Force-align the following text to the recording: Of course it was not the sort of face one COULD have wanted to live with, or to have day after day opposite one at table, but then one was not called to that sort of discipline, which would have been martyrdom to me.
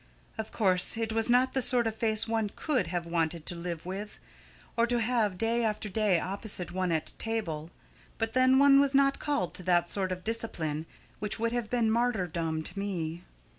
Of 0.35 0.51
course 0.51 0.97
it 0.97 1.13
was 1.13 1.29
not 1.29 1.53
the 1.53 1.61
sort 1.61 1.85
of 1.85 1.95
face 1.95 2.27
one 2.27 2.49
COULD 2.49 2.87
have 2.87 3.05
wanted 3.05 3.45
to 3.45 3.53
live 3.53 3.85
with, 3.85 4.17
or 4.75 4.87
to 4.87 4.99
have 4.99 5.37
day 5.37 5.63
after 5.63 5.89
day 5.89 6.19
opposite 6.19 6.71
one 6.71 6.91
at 6.91 7.13
table, 7.19 7.69
but 8.17 8.33
then 8.33 8.57
one 8.57 8.79
was 8.79 8.95
not 8.95 9.19
called 9.19 9.53
to 9.53 9.63
that 9.65 9.91
sort 9.91 10.11
of 10.11 10.23
discipline, 10.23 10.87
which 11.19 11.37
would 11.37 11.51
have 11.51 11.69
been 11.69 11.91
martyrdom 11.91 12.63
to 12.63 12.79
me. 12.79 13.21